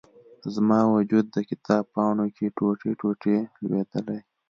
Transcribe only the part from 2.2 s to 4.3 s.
کې، ټوټي، ټوټي لویدلي